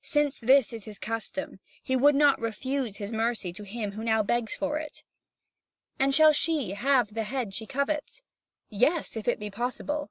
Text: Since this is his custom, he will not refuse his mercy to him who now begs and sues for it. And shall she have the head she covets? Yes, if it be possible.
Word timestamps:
Since 0.00 0.40
this 0.40 0.72
is 0.72 0.86
his 0.86 0.98
custom, 0.98 1.60
he 1.82 1.96
will 1.96 2.14
not 2.14 2.40
refuse 2.40 2.96
his 2.96 3.12
mercy 3.12 3.52
to 3.52 3.62
him 3.62 3.92
who 3.92 4.02
now 4.02 4.22
begs 4.22 4.52
and 4.52 4.52
sues 4.52 4.58
for 4.58 4.78
it. 4.78 5.02
And 5.98 6.14
shall 6.14 6.32
she 6.32 6.70
have 6.70 7.12
the 7.12 7.24
head 7.24 7.52
she 7.52 7.66
covets? 7.66 8.22
Yes, 8.70 9.18
if 9.18 9.28
it 9.28 9.38
be 9.38 9.50
possible. 9.50 10.08